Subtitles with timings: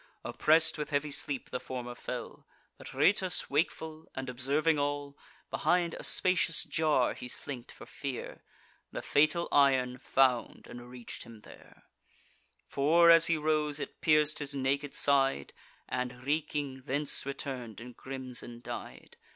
[0.25, 2.47] Oppress'd with heavy sleep the former fell,
[2.79, 5.15] But Rhoetus wakeful, and observing all:
[5.51, 8.41] Behind a spacious jar he slink'd for fear;
[8.91, 11.83] The fatal iron found and reach'd him there;
[12.65, 15.53] For, as he rose, it pierc'd his naked side,
[15.87, 19.17] And, reeking, thence return'd in crimson dyed.